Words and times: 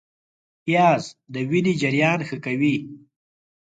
پیاز 0.63 1.03
د 1.33 1.35
وینې 1.49 1.73
جریان 1.81 2.19
ښه 2.27 2.37
کوي 2.45 2.75